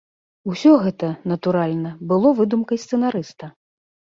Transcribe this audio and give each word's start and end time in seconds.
Усё 0.51 0.71
гэта, 0.85 1.09
натуральна, 1.31 1.91
было 2.13 2.33
выдумкай 2.41 2.77
сцэнарыста. 2.85 3.45